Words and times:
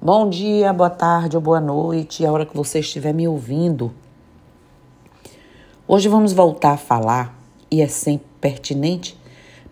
Bom 0.00 0.30
dia, 0.30 0.72
boa 0.72 0.88
tarde 0.88 1.36
ou 1.36 1.42
boa 1.42 1.60
noite, 1.60 2.24
a 2.24 2.30
hora 2.30 2.46
que 2.46 2.56
você 2.56 2.78
estiver 2.78 3.12
me 3.12 3.26
ouvindo. 3.26 3.92
Hoje 5.88 6.08
vamos 6.08 6.32
voltar 6.32 6.74
a 6.74 6.76
falar, 6.76 7.36
e 7.68 7.82
é 7.82 7.88
sempre 7.88 8.28
pertinente, 8.40 9.18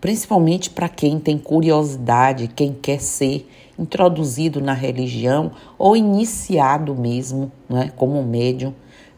principalmente 0.01 0.69
para 0.69 0.89
quem 0.89 1.17
tem 1.17 1.37
curiosidade, 1.37 2.49
quem 2.49 2.73
quer 2.73 2.99
ser 2.99 3.49
introduzido 3.79 4.59
na 4.59 4.73
religião 4.73 5.53
ou 5.77 5.95
iniciado 5.95 6.93
mesmo, 6.93 7.49
né, 7.69 7.93
como 7.95 8.21
médium, 8.21 8.73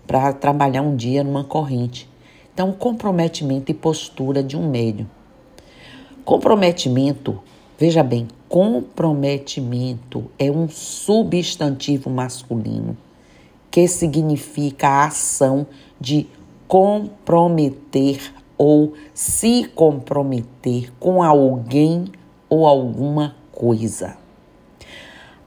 para 0.06 0.32
trabalhar 0.32 0.84
um 0.84 0.96
dia 0.96 1.24
numa 1.24 1.44
corrente. 1.44 2.08
Então, 2.54 2.72
comprometimento 2.72 3.72
e 3.72 3.74
postura 3.74 4.44
de 4.44 4.56
um 4.56 4.70
médium. 4.70 5.08
Comprometimento, 6.24 7.40
veja 7.80 8.04
bem, 8.04 8.28
comprometimento 8.50 10.32
é 10.40 10.52
um 10.52 10.68
substantivo 10.68 12.10
masculino 12.10 12.98
que 13.70 13.88
significa 13.88 14.88
a 14.90 15.06
ação 15.06 15.68
de 16.02 16.28
comprometer 16.68 18.34
ou 18.58 18.94
se 19.14 19.70
comprometer 19.76 20.92
com 21.00 21.22
alguém 21.22 22.06
ou 22.50 22.66
alguma 22.66 23.36
coisa. 23.52 24.18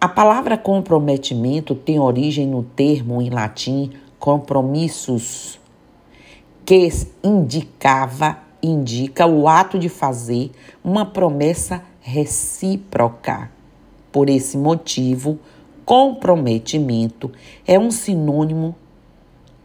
A 0.00 0.08
palavra 0.08 0.56
comprometimento 0.56 1.74
tem 1.74 1.98
origem 1.98 2.46
no 2.46 2.62
termo 2.62 3.20
em 3.20 3.30
latim 3.30 3.90
compromissus, 4.18 5.58
que 6.64 6.88
indicava 7.22 8.38
indica 8.62 9.26
o 9.26 9.48
ato 9.48 9.78
de 9.78 9.88
fazer 9.88 10.52
uma 10.84 11.04
promessa 11.04 11.82
recíproca. 12.02 13.50
Por 14.10 14.28
esse 14.28 14.58
motivo, 14.58 15.38
comprometimento 15.86 17.32
é 17.66 17.78
um 17.78 17.90
sinônimo 17.90 18.76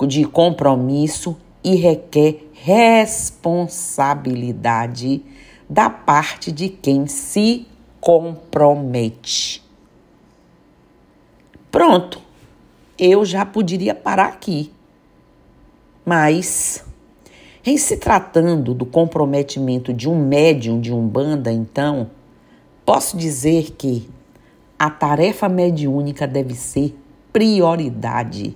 de 0.08 0.24
compromisso 0.24 1.36
e 1.64 1.76
requer 1.76 2.48
responsabilidade 2.54 5.22
da 5.70 5.90
parte 5.90 6.50
de 6.52 6.70
quem 6.70 7.08
se 7.08 7.66
compromete. 8.00 9.66
Pronto, 11.70 12.22
eu 12.98 13.26
já 13.26 13.46
poderia 13.46 13.94
parar 13.94 14.28
aqui. 14.28 14.72
Mas 16.06 16.86
em 17.66 17.78
se 17.78 17.98
tratando 17.98 18.74
do 18.74 18.86
comprometimento 18.86 19.94
de 19.94 20.08
um 20.08 20.18
médium 20.18 20.80
de 20.80 20.94
Umbanda, 20.94 21.52
então, 21.52 22.10
posso 22.88 23.18
dizer 23.18 23.72
que 23.72 24.10
a 24.80 24.90
tarefa 24.90 25.50
mediúnica 25.50 26.26
deve 26.26 26.54
ser 26.54 26.98
prioridade. 27.34 28.56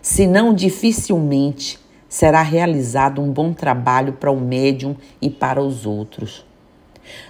Senão, 0.00 0.54
dificilmente 0.54 1.76
será 2.08 2.40
realizado 2.40 3.20
um 3.20 3.32
bom 3.32 3.52
trabalho 3.52 4.12
para 4.12 4.30
o 4.30 4.40
médium 4.40 4.94
e 5.20 5.28
para 5.28 5.60
os 5.60 5.84
outros. 5.84 6.46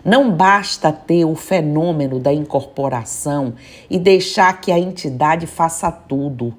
Não 0.05 0.31
basta 0.31 0.93
ter 0.93 1.25
o 1.25 1.35
fenômeno 1.35 2.21
da 2.21 2.31
incorporação 2.31 3.55
e 3.89 3.99
deixar 3.99 4.61
que 4.61 4.71
a 4.71 4.79
entidade 4.79 5.47
faça 5.47 5.91
tudo. 5.91 6.55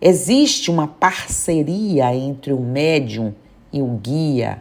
Existe 0.00 0.72
uma 0.72 0.88
parceria 0.88 2.12
entre 2.12 2.52
o 2.52 2.58
médium 2.58 3.32
e 3.72 3.80
o 3.80 3.86
guia. 3.86 4.60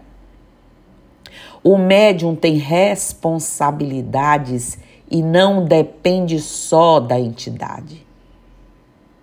O 1.64 1.78
médium 1.78 2.36
tem 2.36 2.58
responsabilidades 2.58 4.80
e 5.10 5.22
não 5.22 5.64
depende 5.66 6.40
só 6.40 7.00
da 7.00 7.20
entidade. 7.20 8.04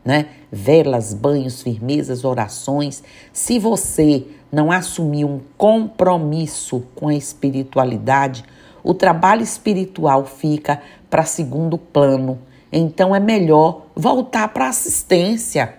Né? 0.04 0.26
Velas, 0.50 1.14
banhos, 1.14 1.62
firmezas, 1.62 2.24
orações. 2.24 3.02
Se 3.32 3.58
você 3.58 4.24
não 4.52 4.70
assumir 4.70 5.24
um 5.24 5.40
compromisso 5.56 6.84
com 6.94 7.08
a 7.08 7.14
espiritualidade, 7.14 8.44
o 8.84 8.94
trabalho 8.94 9.42
espiritual 9.42 10.24
fica 10.24 10.80
para 11.10 11.24
segundo 11.24 11.76
plano. 11.76 12.38
Então 12.70 13.12
é 13.14 13.20
melhor 13.20 13.86
voltar 13.94 14.48
para 14.48 14.68
assistência. 14.68 15.74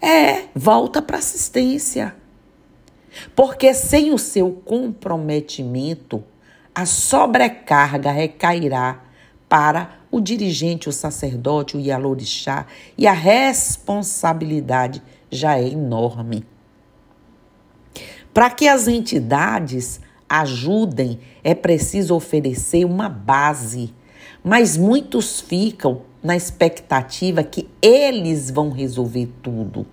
É, 0.00 0.44
volta 0.54 1.02
para 1.02 1.18
assistência. 1.18 2.14
Porque 3.34 3.74
sem 3.74 4.12
o 4.12 4.18
seu 4.18 4.50
comprometimento, 4.52 6.22
a 6.74 6.86
sobrecarga 6.86 8.10
recairá 8.10 9.02
para 9.48 9.98
o 10.10 10.20
dirigente, 10.20 10.88
o 10.88 10.92
sacerdote, 10.92 11.76
o 11.76 11.80
Yalorixá, 11.80 12.66
e 12.96 13.06
a 13.06 13.12
responsabilidade 13.12 15.02
já 15.30 15.58
é 15.58 15.68
enorme. 15.68 16.46
Para 18.32 18.48
que 18.50 18.66
as 18.66 18.88
entidades 18.88 20.00
ajudem, 20.28 21.20
é 21.44 21.54
preciso 21.54 22.14
oferecer 22.14 22.86
uma 22.86 23.08
base, 23.08 23.94
mas 24.42 24.76
muitos 24.76 25.40
ficam 25.40 26.02
na 26.22 26.34
expectativa 26.34 27.42
que 27.42 27.68
eles 27.82 28.50
vão 28.50 28.70
resolver 28.70 29.28
tudo 29.42 29.86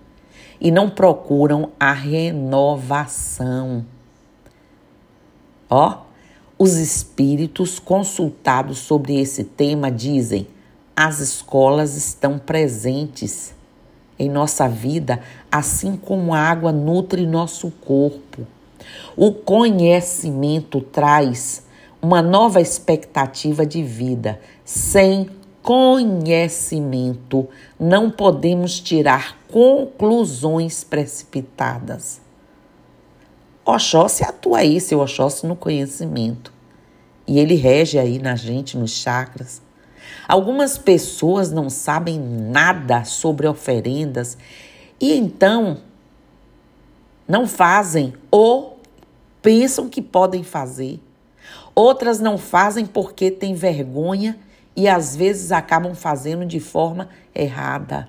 e 0.60 0.70
não 0.70 0.90
procuram 0.90 1.70
a 1.78 1.92
renovação. 1.92 3.84
Ó, 5.68 6.02
os 6.58 6.74
espíritos 6.74 7.78
consultados 7.78 8.78
sobre 8.78 9.18
esse 9.18 9.44
tema 9.44 9.90
dizem: 9.90 10.46
as 10.94 11.20
escolas 11.20 11.96
estão 11.96 12.38
presentes 12.38 13.54
em 14.18 14.28
nossa 14.28 14.68
vida, 14.68 15.20
assim 15.50 15.96
como 15.96 16.34
a 16.34 16.38
água 16.38 16.70
nutre 16.70 17.26
nosso 17.26 17.70
corpo. 17.70 18.46
O 19.16 19.32
conhecimento 19.32 20.80
traz 20.80 21.62
uma 22.02 22.20
nova 22.20 22.60
expectativa 22.60 23.64
de 23.64 23.82
vida. 23.82 24.40
Sem 24.64 25.30
conhecimento, 25.62 27.48
não 27.78 28.10
podemos 28.10 28.80
tirar 28.80 29.38
conclusões 29.48 30.82
precipitadas. 30.82 32.20
Oxóssi 33.64 34.24
atua 34.24 34.58
aí, 34.58 34.80
seu 34.80 35.00
Oxóssi, 35.00 35.46
no 35.46 35.54
conhecimento. 35.54 36.52
E 37.26 37.38
ele 37.38 37.54
rege 37.54 37.98
aí 37.98 38.18
na 38.18 38.34
gente, 38.34 38.76
nos 38.76 38.90
chakras. 38.90 39.62
Algumas 40.26 40.78
pessoas 40.78 41.50
não 41.50 41.68
sabem 41.68 42.18
nada 42.18 43.04
sobre 43.04 43.46
oferendas 43.46 44.36
e 45.00 45.12
então 45.12 45.78
não 47.28 47.46
fazem 47.46 48.12
ou 48.30 48.80
pensam 49.40 49.88
que 49.88 50.02
podem 50.02 50.42
fazer. 50.42 51.00
Outras 51.74 52.18
não 52.18 52.36
fazem 52.36 52.84
porque 52.86 53.30
têm 53.30 53.54
vergonha 53.54 54.38
e 54.76 54.88
às 54.88 55.16
vezes 55.16 55.52
acabam 55.52 55.94
fazendo 55.94 56.44
de 56.44 56.60
forma 56.60 57.08
errada. 57.34 58.08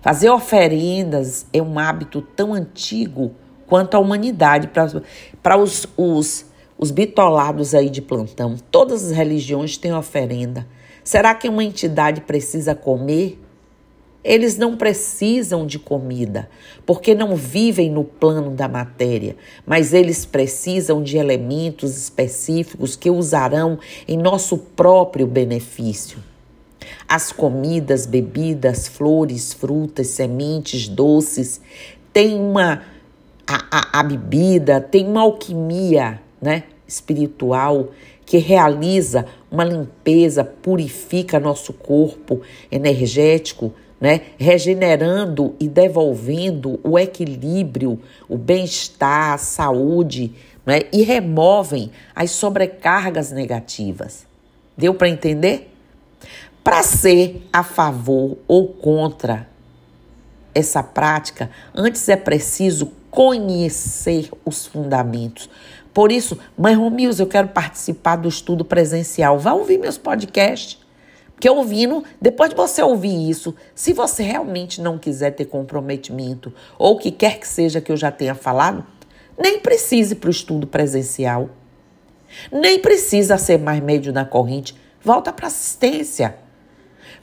Fazer 0.00 0.30
oferendas 0.30 1.46
é 1.52 1.60
um 1.60 1.78
hábito 1.78 2.22
tão 2.22 2.54
antigo 2.54 3.34
quanto 3.66 3.94
a 3.94 4.00
humanidade 4.00 4.68
para 5.42 5.56
os, 5.56 5.86
os, 5.96 6.46
os 6.76 6.90
bitolados 6.90 7.74
aí 7.74 7.88
de 7.88 8.02
plantão. 8.02 8.56
Todas 8.70 9.06
as 9.06 9.10
religiões 9.10 9.76
têm 9.76 9.94
oferenda. 9.94 10.66
Será 11.02 11.34
que 11.34 11.48
uma 11.48 11.64
entidade 11.64 12.20
precisa 12.20 12.74
comer? 12.74 13.39
Eles 14.22 14.58
não 14.58 14.76
precisam 14.76 15.66
de 15.66 15.78
comida, 15.78 16.48
porque 16.84 17.14
não 17.14 17.34
vivem 17.34 17.90
no 17.90 18.04
plano 18.04 18.50
da 18.50 18.68
matéria, 18.68 19.34
mas 19.66 19.94
eles 19.94 20.26
precisam 20.26 21.02
de 21.02 21.16
elementos 21.16 21.96
específicos 21.96 22.96
que 22.96 23.08
usarão 23.08 23.78
em 24.06 24.18
nosso 24.18 24.58
próprio 24.58 25.26
benefício. 25.26 26.18
As 27.08 27.32
comidas, 27.32 28.04
bebidas, 28.04 28.86
flores, 28.88 29.54
frutas, 29.54 30.08
sementes, 30.08 30.86
doces, 30.86 31.60
tem 32.12 32.34
uma 32.38 32.82
a, 33.46 33.66
a, 33.70 34.00
a 34.00 34.02
bebida, 34.02 34.80
tem 34.80 35.06
uma 35.06 35.22
alquimia, 35.22 36.20
né, 36.40 36.64
espiritual 36.86 37.88
que 38.24 38.38
realiza 38.38 39.26
uma 39.50 39.64
limpeza, 39.64 40.44
purifica 40.44 41.40
nosso 41.40 41.72
corpo 41.72 42.42
energético, 42.70 43.72
né? 44.00 44.22
regenerando 44.38 45.54
e 45.60 45.68
devolvendo 45.68 46.80
o 46.82 46.98
equilíbrio, 46.98 48.00
o 48.28 48.38
bem-estar, 48.38 49.34
a 49.34 49.38
saúde, 49.38 50.32
né? 50.64 50.80
e 50.92 51.02
removem 51.02 51.90
as 52.14 52.30
sobrecargas 52.30 53.30
negativas. 53.30 54.26
Deu 54.76 54.94
para 54.94 55.08
entender? 55.08 55.70
Para 56.64 56.82
ser 56.82 57.46
a 57.52 57.62
favor 57.62 58.38
ou 58.48 58.68
contra 58.68 59.48
essa 60.54 60.82
prática, 60.82 61.50
antes 61.74 62.08
é 62.08 62.16
preciso 62.16 62.92
conhecer 63.10 64.30
os 64.44 64.66
fundamentos. 64.66 65.50
Por 65.92 66.12
isso, 66.12 66.38
mãe 66.56 66.74
Romilson, 66.74 67.24
eu 67.24 67.26
quero 67.26 67.48
participar 67.48 68.16
do 68.16 68.28
estudo 68.28 68.64
presencial. 68.64 69.38
Vá 69.38 69.52
ouvir 69.52 69.78
meus 69.78 69.98
podcasts 69.98 70.78
Porque 71.40 71.48
ouvindo, 71.48 72.04
depois 72.20 72.50
de 72.50 72.54
você 72.54 72.82
ouvir 72.82 73.30
isso, 73.30 73.54
se 73.74 73.94
você 73.94 74.22
realmente 74.22 74.78
não 74.78 74.98
quiser 74.98 75.30
ter 75.30 75.46
comprometimento, 75.46 76.52
ou 76.78 76.92
o 76.92 76.98
que 76.98 77.10
quer 77.10 77.40
que 77.40 77.48
seja 77.48 77.80
que 77.80 77.90
eu 77.90 77.96
já 77.96 78.12
tenha 78.12 78.34
falado, 78.34 78.84
nem 79.38 79.58
precise 79.58 80.16
para 80.16 80.28
o 80.28 80.30
estudo 80.30 80.66
presencial. 80.66 81.48
Nem 82.52 82.78
precisa 82.78 83.38
ser 83.38 83.58
mais 83.58 83.82
médio 83.82 84.12
na 84.12 84.22
corrente. 84.22 84.76
Volta 85.02 85.32
para 85.32 85.46
assistência. 85.46 86.36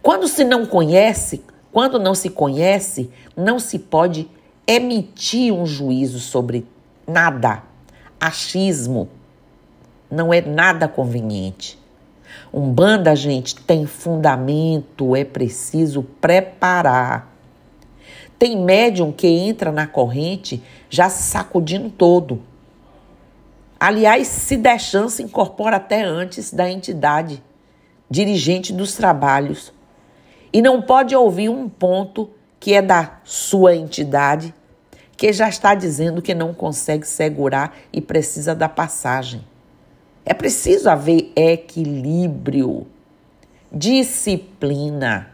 Quando 0.02 0.28
se 0.28 0.44
não 0.44 0.66
conhece, 0.66 1.44
quando 1.72 2.00
não 2.00 2.16
se 2.16 2.32
conhece, 2.32 3.12
não 3.36 3.60
se 3.60 3.78
pode 3.78 4.28
emitir 4.66 5.54
um 5.54 5.68
juízo 5.68 6.20
sobre 6.20 6.66
nada. 7.08 7.62
Achismo 8.20 9.10
não 10.10 10.34
é 10.34 10.42
nada 10.42 10.88
conveniente. 10.88 11.77
Umbanda, 12.54 13.16
gente, 13.16 13.56
tem 13.56 13.86
fundamento, 13.86 15.16
é 15.16 15.24
preciso 15.24 16.04
preparar. 16.04 17.34
Tem 18.40 18.58
médium 18.58 19.12
que 19.12 19.28
entra 19.28 19.72
na 19.72 19.88
corrente 19.88 20.62
já 20.90 21.10
sacudindo 21.10 21.90
todo. 21.90 22.42
Aliás, 23.80 24.28
se 24.28 24.58
der 24.58 24.80
chance, 24.80 25.22
incorpora 25.22 25.78
até 25.78 26.04
antes 26.04 26.52
da 26.52 26.70
entidade 26.70 27.44
dirigente 28.10 28.72
dos 28.74 28.96
trabalhos. 28.96 29.74
E 30.52 30.62
não 30.62 30.82
pode 30.82 31.16
ouvir 31.16 31.50
um 31.50 31.68
ponto 31.68 32.30
que 32.60 32.74
é 32.74 32.82
da 32.82 33.20
sua 33.24 33.76
entidade, 33.76 34.54
que 35.16 35.32
já 35.34 35.50
está 35.50 35.76
dizendo 35.76 36.22
que 36.22 36.34
não 36.34 36.54
consegue 36.54 37.08
segurar 37.08 37.76
e 37.92 38.02
precisa 38.02 38.56
da 38.56 38.70
passagem. 38.70 39.44
É 40.30 40.34
preciso 40.34 40.90
haver 40.90 41.32
equilíbrio, 41.38 42.86
disciplina. 43.72 45.32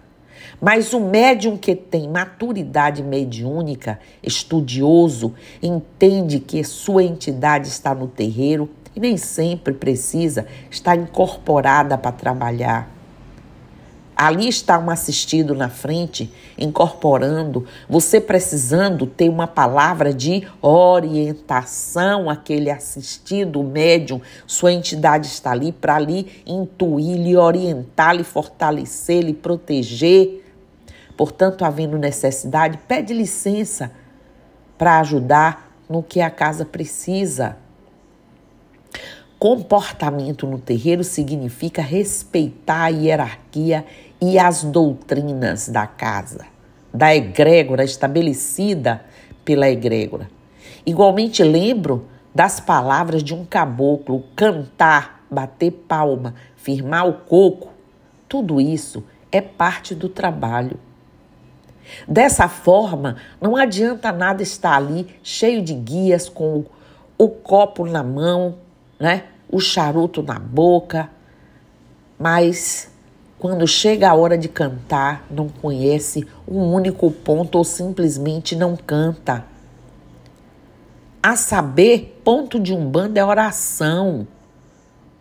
Mas 0.61 0.93
o 0.93 0.99
médium 0.99 1.57
que 1.57 1.75
tem 1.75 2.07
maturidade 2.07 3.01
mediúnica, 3.01 3.99
estudioso, 4.21 5.33
entende 5.63 6.39
que 6.39 6.63
sua 6.63 7.03
entidade 7.03 7.69
está 7.69 7.95
no 7.95 8.07
terreiro 8.07 8.69
e 8.95 8.99
nem 8.99 9.17
sempre 9.17 9.73
precisa 9.73 10.45
estar 10.69 10.95
incorporada 10.95 11.97
para 11.97 12.11
trabalhar. 12.11 12.92
Ali 14.15 14.47
está 14.47 14.77
um 14.77 14.89
assistido 14.89 15.55
na 15.55 15.69
frente, 15.69 16.31
incorporando, 16.57 17.65
você 17.89 18.21
precisando 18.21 19.07
ter 19.07 19.27
uma 19.27 19.47
palavra 19.47 20.13
de 20.13 20.47
orientação 20.61 22.29
àquele 22.29 22.69
assistido, 22.69 23.63
médium. 23.63 24.21
Sua 24.45 24.71
entidade 24.71 25.27
está 25.27 25.51
ali 25.51 25.71
para 25.71 25.95
ali 25.95 26.43
intuir, 26.45 27.17
lhe 27.17 27.35
orientar, 27.35 28.15
lhe 28.15 28.23
fortalecer, 28.23 29.23
lhe 29.23 29.33
proteger. 29.33 30.43
Portanto, 31.17 31.65
havendo 31.65 31.97
necessidade, 31.97 32.77
pede 32.87 33.13
licença 33.13 33.91
para 34.77 34.99
ajudar 34.99 35.71
no 35.89 36.03
que 36.03 36.21
a 36.21 36.29
casa 36.29 36.65
precisa. 36.65 37.57
Comportamento 39.43 40.47
no 40.47 40.57
terreiro 40.57 41.03
significa 41.03 41.81
respeitar 41.81 42.83
a 42.83 42.87
hierarquia 42.87 43.85
e 44.21 44.39
as 44.39 44.63
doutrinas 44.63 45.67
da 45.67 45.85
casa, 45.85 46.45
da 46.93 47.13
egrégora 47.13 47.83
estabelecida 47.83 49.03
pela 49.43 49.69
egrégora. 49.69 50.29
Igualmente 50.85 51.43
lembro 51.43 52.07
das 52.33 52.61
palavras 52.61 53.21
de 53.21 53.33
um 53.33 53.43
caboclo: 53.43 54.23
cantar, 54.33 55.25
bater 55.29 55.71
palma, 55.71 56.35
firmar 56.55 57.05
o 57.05 57.11
coco. 57.11 57.73
Tudo 58.29 58.61
isso 58.61 59.03
é 59.29 59.41
parte 59.41 59.93
do 59.93 60.07
trabalho. 60.07 60.79
Dessa 62.07 62.47
forma, 62.47 63.17
não 63.41 63.57
adianta 63.57 64.09
nada 64.09 64.41
estar 64.41 64.77
ali 64.77 65.13
cheio 65.21 65.61
de 65.61 65.73
guias 65.73 66.29
com 66.29 66.63
o 67.17 67.27
copo 67.27 67.85
na 67.85 68.01
mão, 68.01 68.55
né? 68.97 69.23
O 69.53 69.59
charuto 69.59 70.23
na 70.23 70.39
boca, 70.39 71.11
mas 72.17 72.91
quando 73.37 73.67
chega 73.67 74.09
a 74.09 74.15
hora 74.15 74.35
de 74.35 74.49
cantar, 74.49 75.27
não 75.29 75.47
conhece 75.47 76.27
um 76.47 76.73
único 76.73 77.11
ponto 77.11 77.59
ou 77.59 77.63
simplesmente 77.63 78.55
não 78.55 78.75
canta. 78.75 79.45
A 81.21 81.35
saber, 81.35 82.19
ponto 82.23 82.59
de 82.59 82.73
umbanda 82.73 83.19
é 83.19 83.23
oração. 83.23 84.27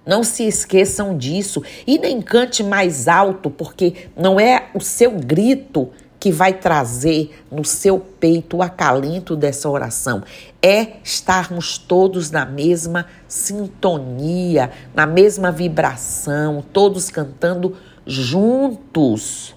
Não 0.06 0.24
se 0.24 0.44
esqueçam 0.44 1.16
disso 1.16 1.62
e 1.86 1.98
nem 1.98 2.22
cante 2.22 2.64
mais 2.64 3.08
alto, 3.08 3.50
porque 3.50 4.08
não 4.16 4.40
é 4.40 4.70
o 4.74 4.80
seu 4.80 5.10
grito 5.10 5.90
que 6.22 6.30
vai 6.30 6.52
trazer 6.52 7.36
no 7.50 7.64
seu 7.64 7.98
peito 7.98 8.58
o 8.58 8.62
acalento 8.62 9.34
dessa 9.34 9.68
oração. 9.68 10.22
É 10.62 10.98
estarmos 11.02 11.76
todos 11.76 12.30
na 12.30 12.46
mesma 12.46 13.06
sintonia, 13.26 14.70
na 14.94 15.04
mesma 15.04 15.50
vibração, 15.50 16.62
todos 16.72 17.10
cantando 17.10 17.76
juntos. 18.06 19.52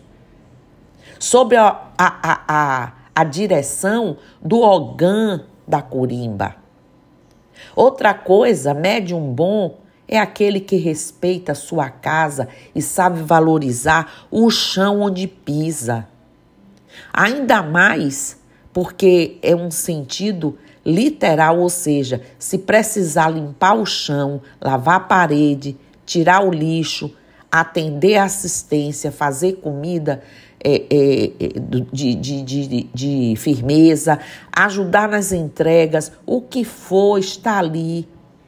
Sob 1.19 1.55
a, 1.55 1.67
a, 1.95 2.41
a, 2.47 2.93
a 3.13 3.23
direção 3.23 4.17
do 4.41 4.61
Ogã 4.61 5.41
da 5.67 5.83
Curimba. 5.83 6.55
Outra 7.75 8.11
coisa, 8.11 8.73
médium 8.73 9.31
bom 9.31 9.81
é 10.07 10.17
aquele 10.17 10.59
que 10.59 10.77
respeita 10.77 11.51
a 11.51 11.55
sua 11.55 11.91
casa 11.91 12.47
e 12.73 12.81
sabe 12.81 13.21
valorizar 13.21 14.25
o 14.31 14.49
chão 14.49 15.01
onde 15.01 15.27
pisa. 15.27 16.07
Ainda 17.13 17.61
mais 17.61 18.37
porque 18.73 19.37
é 19.41 19.55
um 19.55 19.71
sentido 19.71 20.57
literal, 20.85 21.59
ou 21.59 21.69
seja, 21.69 22.21
se 22.37 22.57
precisar 22.57 23.29
limpar 23.29 23.73
o 23.73 23.85
chão, 23.85 24.41
lavar 24.61 24.97
a 24.97 24.99
parede, 24.99 25.77
tirar 26.05 26.45
o 26.45 26.51
lixo, 26.51 27.11
atender 27.49 28.17
a 28.17 28.25
assistência, 28.25 29.13
fazer 29.13 29.53
comida 29.53 30.21
é, 30.61 30.83
é, 30.89 31.25
é 31.39 31.59
de, 31.91 32.15
de, 32.15 32.41
de, 32.43 32.83
de 32.93 33.33
firmeza, 33.37 34.19
ajudar 34.51 35.07
nas 35.07 35.31
entregas, 35.31 36.11
o 36.25 36.41
que 36.41 36.65
for 36.65 37.17
está 37.17 37.59
ali, 37.59 38.07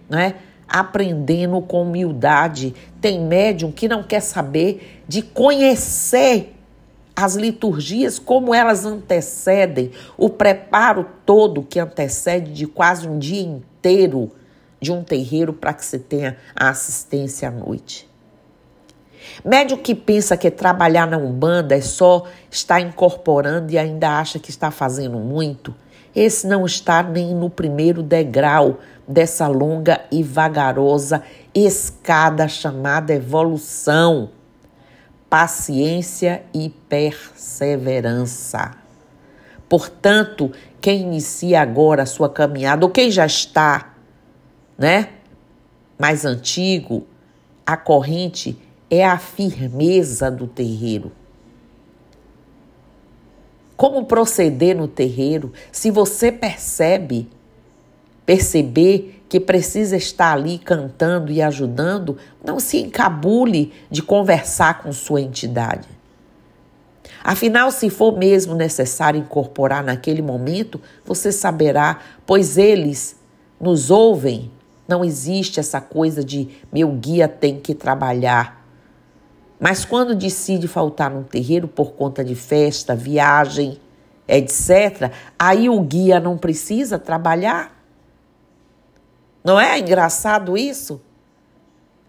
né? 0.10 0.36
aprendendo 0.68 1.62
com 1.62 1.84
humildade. 1.84 2.76
Tem 3.00 3.20
médium 3.20 3.72
que 3.72 3.88
não 3.88 4.04
quer 4.04 4.20
saber 4.20 5.02
de 5.08 5.22
conhecer 5.22 6.57
as 7.18 7.34
liturgias, 7.34 8.20
como 8.20 8.54
elas 8.54 8.86
antecedem, 8.86 9.90
o 10.16 10.30
preparo 10.30 11.04
todo 11.26 11.64
que 11.64 11.80
antecede 11.80 12.54
de 12.54 12.68
quase 12.68 13.10
um 13.10 13.18
dia 13.18 13.42
inteiro 13.42 14.30
de 14.80 14.92
um 14.92 15.04
terreiro 15.04 15.52
para 15.52 15.74
que 15.74 15.84
você 15.84 15.98
tenha 15.98 16.38
a 16.56 16.70
assistência 16.70 17.48
à 17.48 17.52
noite. 17.52 18.08
Médio 19.44 19.80
que 19.80 19.96
pensa 19.96 20.38
que 20.38 20.52
trabalhar 20.52 21.08
na 21.08 21.18
Umbanda 21.18 21.76
é 21.76 21.82
só 21.82 22.26
estar 22.52 22.80
incorporando 22.80 23.72
e 23.72 23.80
ainda 23.80 24.20
acha 24.20 24.38
que 24.38 24.52
está 24.52 24.70
fazendo 24.70 25.18
muito, 25.18 25.74
esse 26.16 26.46
não 26.46 26.68
está 26.68 27.02
nem 27.02 27.34
no 27.34 27.50
primeiro 27.50 28.04
degrau 28.04 28.80
dessa 29.08 29.48
longa 29.48 30.02
e 30.12 30.22
vagarosa 30.22 31.24
escada 31.54 32.48
chamada 32.48 33.14
evolução 33.14 34.30
paciência 35.30 36.44
e 36.54 36.70
perseverança. 36.70 38.78
Portanto, 39.68 40.52
quem 40.80 41.02
inicia 41.02 41.62
agora 41.62 42.04
a 42.04 42.06
sua 42.06 42.30
caminhada, 42.30 42.86
ou 42.86 42.92
quem 42.92 43.12
já 43.12 43.26
está, 43.26 43.94
né, 44.78 45.10
mais 46.00 46.24
antigo, 46.24 47.06
a 47.66 47.76
corrente 47.76 48.58
é 48.90 49.06
a 49.06 49.18
firmeza 49.18 50.32
do 50.32 50.48
terreiro. 50.48 51.12
Como 53.76 54.06
proceder 54.06 54.76
no 54.76 54.88
terreiro? 54.88 55.52
Se 55.72 55.92
você 55.92 56.32
percebe, 56.32 57.30
perceber 58.28 59.24
que 59.30 59.40
precisa 59.40 59.96
estar 59.96 60.34
ali 60.34 60.60
cantando 60.60 61.32
e 61.32 61.42
ajudando, 61.42 62.18
não 62.44 62.60
se 62.60 62.78
encabule 62.78 63.74
de 63.90 64.04
conversar 64.04 64.84
com 64.84 64.92
sua 64.92 65.22
entidade. 65.22 65.88
Afinal, 67.24 67.72
se 67.72 67.90
for 67.90 68.18
mesmo 68.18 68.54
necessário 68.54 69.18
incorporar 69.18 69.82
naquele 69.82 70.22
momento, 70.22 70.80
você 71.06 71.32
saberá, 71.32 72.00
pois 72.26 72.58
eles 72.58 73.16
nos 73.60 73.90
ouvem. 73.90 74.52
Não 74.86 75.06
existe 75.06 75.60
essa 75.60 75.80
coisa 75.80 76.22
de 76.22 76.50
meu 76.72 76.92
guia 76.92 77.30
tem 77.30 77.62
que 77.62 77.74
trabalhar. 77.74 78.66
Mas 79.58 79.86
quando 79.86 80.14
decide 80.14 80.68
faltar 80.68 81.10
no 81.10 81.24
terreiro 81.24 81.68
por 81.68 81.94
conta 81.94 82.26
de 82.26 82.36
festa, 82.36 82.94
viagem, 82.94 83.80
etc., 84.28 85.12
aí 85.40 85.70
o 85.70 85.80
guia 85.82 86.20
não 86.20 86.38
precisa 86.38 87.00
trabalhar? 87.00 87.77
Não 89.48 89.58
é 89.58 89.80
engraçado 89.80 90.58
isso? 90.58 91.00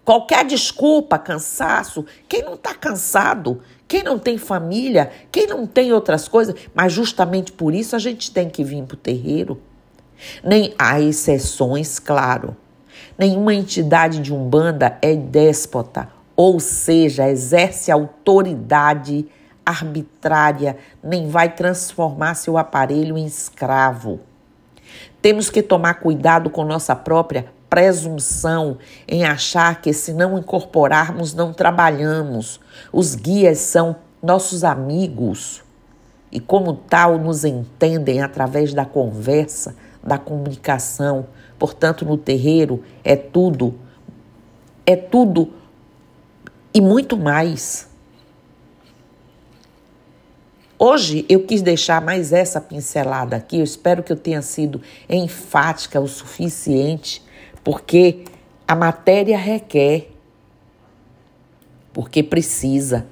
Qualquer 0.05 0.45
desculpa, 0.45 1.17
cansaço, 1.17 2.05
quem 2.29 2.43
não 2.43 2.55
está 2.55 2.75
cansado, 2.75 3.63
quem 3.87 4.03
não 4.03 4.19
tem 4.19 4.37
família, 4.37 5.13
quem 5.31 5.47
não 5.47 5.65
tem 5.65 5.93
outras 5.93 6.27
coisas, 6.27 6.57
mas 6.75 6.93
justamente 6.93 7.53
por 7.53 7.73
isso 7.73 7.95
a 7.95 7.99
gente 8.01 8.33
tem 8.33 8.51
que 8.51 8.65
vir 8.65 8.83
para 8.83 8.97
o 8.97 8.99
terreiro. 8.99 9.63
Nem 10.43 10.75
há 10.77 11.01
exceções, 11.01 12.01
claro. 12.01 12.57
Nenhuma 13.17 13.55
entidade 13.55 14.19
de 14.19 14.35
umbanda 14.35 14.99
é 15.01 15.15
déspota, 15.15 16.09
ou 16.35 16.59
seja, 16.59 17.31
exerce 17.31 17.93
autoridade 17.93 19.29
arbitrária, 19.65 20.77
nem 21.01 21.29
vai 21.29 21.55
transformar 21.55 22.35
seu 22.35 22.59
aparelho 22.59 23.17
em 23.17 23.27
escravo. 23.27 24.27
Temos 25.21 25.51
que 25.51 25.63
tomar 25.63 25.95
cuidado 25.95 26.49
com 26.49 26.65
nossa 26.65 26.95
própria 26.95 27.47
presunção 27.69 28.79
em 29.07 29.25
achar 29.25 29.81
que 29.81 29.93
se 29.93 30.13
não 30.13 30.39
incorporarmos, 30.39 31.35
não 31.35 31.53
trabalhamos. 31.53 32.61
Os 32.93 33.15
guias 33.15 33.59
são 33.59 33.97
nossos 34.23 34.65
amigos 34.65 35.63
e, 36.31 36.41
como 36.41 36.75
tal, 36.75 37.19
nos 37.19 37.45
entendem 37.45 38.23
através 38.23 38.73
da 38.73 38.85
conversa, 38.85 39.75
da 40.03 40.19
comunicação. 40.19 41.27
Portanto, 41.59 42.05
no 42.05 42.17
terreiro 42.17 42.83
é 43.03 43.17
tudo, 43.17 43.75
é 44.87 44.97
tudo 44.97 45.53
e 46.73 46.81
muito 46.81 47.17
mais. 47.17 47.88
Hoje 50.81 51.27
eu 51.29 51.43
quis 51.45 51.61
deixar 51.61 52.01
mais 52.01 52.33
essa 52.33 52.61
pincelada 52.61 53.35
aqui. 53.35 53.59
Eu 53.59 53.65
espero 53.65 54.01
que 54.01 54.13
eu 54.13 54.17
tenha 54.17 54.41
sido 54.41 54.81
enfática 55.09 56.01
o 56.01 56.07
suficiente, 56.07 57.21
porque 57.65 58.25
a 58.67 58.77
matéria 58.77 59.37
requer, 59.37 60.13
porque 61.93 62.23
precisa. 62.23 63.09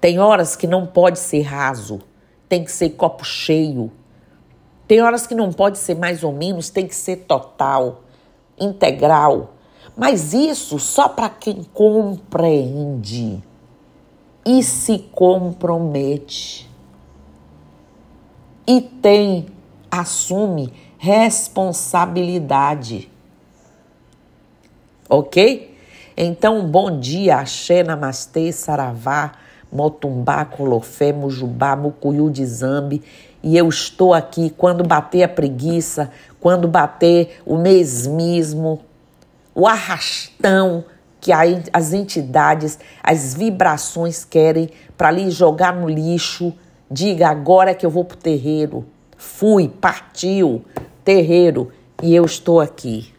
Tem 0.00 0.20
horas 0.20 0.54
que 0.54 0.68
não 0.68 0.86
pode 0.86 1.18
ser 1.18 1.42
raso, 1.42 2.00
tem 2.48 2.62
que 2.62 2.70
ser 2.70 2.90
copo 2.90 3.24
cheio. 3.24 3.90
Tem 4.86 5.02
horas 5.02 5.26
que 5.26 5.34
não 5.34 5.52
pode 5.52 5.76
ser 5.76 5.96
mais 5.96 6.22
ou 6.22 6.32
menos, 6.32 6.70
tem 6.70 6.86
que 6.86 6.94
ser 6.94 7.24
total, 7.24 8.04
integral. 8.56 9.54
Mas 9.96 10.32
isso 10.32 10.78
só 10.78 11.08
para 11.08 11.28
quem 11.28 11.64
compreende 11.74 13.42
e 14.44 14.62
se 14.62 14.98
compromete 15.12 16.70
e 18.70 18.80
tem, 18.80 19.46
assume 19.90 20.72
responsabilidade. 20.96 23.10
Ok? 25.08 25.76
Então, 26.16 26.64
bom 26.68 27.00
dia, 27.00 27.38
axé, 27.38 27.82
namastê, 27.82 28.52
saravá, 28.52 29.32
motumbá, 29.72 30.44
colofé, 30.44 31.12
mujubá, 31.12 31.74
mucuyu 31.74 32.30
de 32.30 32.46
zambi. 32.46 33.02
E 33.42 33.56
eu 33.56 33.68
estou 33.68 34.14
aqui 34.14 34.50
quando 34.50 34.86
bater 34.86 35.24
a 35.24 35.28
preguiça, 35.28 36.12
quando 36.38 36.68
bater 36.68 37.42
o 37.44 37.56
mesmismo, 37.56 38.78
o 39.52 39.66
arrastão, 39.66 40.84
que 41.20 41.30
as 41.32 41.92
entidades, 41.92 42.78
as 43.02 43.34
vibrações 43.34 44.24
querem 44.24 44.70
para 44.96 45.10
lhe 45.10 45.30
jogar 45.30 45.74
no 45.74 45.88
lixo. 45.88 46.52
Diga 46.90 47.28
agora 47.28 47.74
que 47.74 47.84
eu 47.84 47.90
vou 47.90 48.04
para 48.04 48.16
o 48.16 48.18
terreiro. 48.18 48.86
Fui, 49.16 49.68
partiu, 49.68 50.64
terreiro, 51.04 51.70
e 52.02 52.14
eu 52.14 52.24
estou 52.24 52.60
aqui. 52.60 53.12